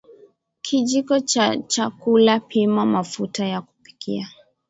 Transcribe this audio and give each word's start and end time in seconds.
kijiko 0.65 1.19
cha 1.19 1.57
chakula 1.57 2.39
pima 2.39 2.85
mafuta 2.85 3.45
ya 3.45 3.61
kupikia 3.61 4.27